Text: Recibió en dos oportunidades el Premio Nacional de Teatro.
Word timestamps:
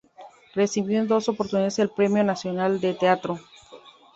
Recibió 0.55 0.97
en 0.99 1.07
dos 1.07 1.29
oportunidades 1.29 1.77
el 1.77 1.91
Premio 1.91 2.23
Nacional 2.23 2.79
de 2.81 2.95
Teatro. 2.95 3.37